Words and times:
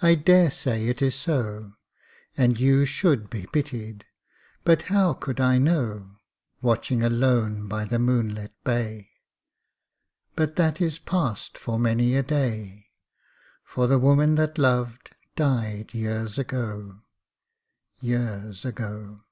I 0.00 0.14
dare 0.14 0.52
say 0.52 0.86
it 0.86 1.02
is 1.02 1.16
so, 1.16 1.72
And 2.36 2.60
you 2.60 2.84
should 2.84 3.28
be 3.28 3.46
pitied, 3.46 4.04
but 4.62 4.82
how 4.82 5.12
could 5.12 5.40
I 5.40 5.58
know, 5.58 6.18
Watching 6.62 7.02
alone 7.02 7.66
by 7.66 7.84
the 7.84 7.98
moon 7.98 8.32
lit 8.32 8.52
bay; 8.62 9.08
But 10.36 10.54
that 10.54 10.80
is 10.80 11.00
past 11.00 11.58
for 11.58 11.80
many 11.80 12.14
a 12.14 12.22
day, 12.22 12.90
For 13.64 13.88
the 13.88 13.98
woman 13.98 14.36
that 14.36 14.56
loved, 14.56 15.16
died 15.34 15.92
years 15.92 16.38
ago, 16.38 17.00
Years 18.00 18.64
ago. 18.64 19.22